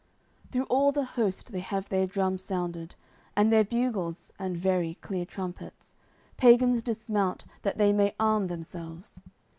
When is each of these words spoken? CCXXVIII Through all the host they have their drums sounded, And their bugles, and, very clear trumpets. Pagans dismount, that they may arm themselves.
CCXXVIII 0.45 0.51
Through 0.53 0.63
all 0.63 0.91
the 0.91 1.03
host 1.05 1.51
they 1.51 1.59
have 1.59 1.87
their 1.89 2.07
drums 2.07 2.43
sounded, 2.43 2.95
And 3.37 3.51
their 3.53 3.63
bugles, 3.63 4.31
and, 4.39 4.57
very 4.57 4.95
clear 4.95 5.27
trumpets. 5.27 5.93
Pagans 6.37 6.81
dismount, 6.81 7.45
that 7.61 7.77
they 7.77 7.93
may 7.93 8.15
arm 8.19 8.47
themselves. 8.47 9.21